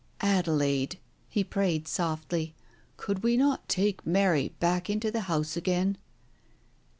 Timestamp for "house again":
5.29-5.95